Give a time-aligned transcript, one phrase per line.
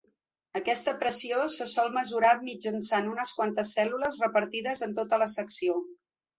[0.59, 5.81] Aquesta pressió se sol mesurar mitjançant unes quantes cèl·lules repartides en tota la secció.